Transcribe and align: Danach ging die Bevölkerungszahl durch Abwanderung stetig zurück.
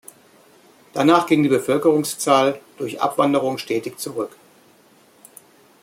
Danach 0.93 1.27
ging 1.27 1.43
die 1.43 1.49
Bevölkerungszahl 1.49 2.59
durch 2.79 2.99
Abwanderung 3.01 3.59
stetig 3.59 3.99
zurück. 3.99 4.35